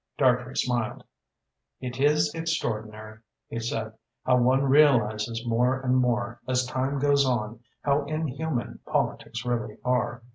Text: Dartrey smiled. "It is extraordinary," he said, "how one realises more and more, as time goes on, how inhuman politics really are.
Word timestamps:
Dartrey 0.17 0.57
smiled. 0.57 1.03
"It 1.79 1.99
is 1.99 2.33
extraordinary," 2.33 3.19
he 3.49 3.59
said, 3.59 3.93
"how 4.25 4.37
one 4.37 4.63
realises 4.63 5.45
more 5.45 5.79
and 5.79 5.95
more, 5.95 6.41
as 6.47 6.65
time 6.65 6.97
goes 6.97 7.23
on, 7.23 7.59
how 7.83 8.05
inhuman 8.05 8.79
politics 8.87 9.45
really 9.45 9.77
are. 9.85 10.23